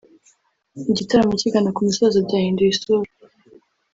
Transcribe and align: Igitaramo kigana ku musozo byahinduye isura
Igitaramo 0.91 1.33
kigana 1.41 1.69
ku 1.75 1.81
musozo 1.87 2.17
byahinduye 2.25 2.69
isura 2.71 3.09